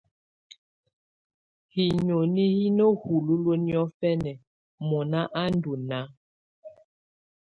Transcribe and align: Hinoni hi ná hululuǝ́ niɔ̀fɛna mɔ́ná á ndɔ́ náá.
Hinoni 1.73 2.43
hi 2.55 2.65
ná 2.77 2.85
hululuǝ́ 3.01 3.57
niɔ̀fɛna 3.65 4.31
mɔ́ná 4.87 5.19
á 5.41 5.43
ndɔ́ 5.55 5.75
náá. 5.89 6.05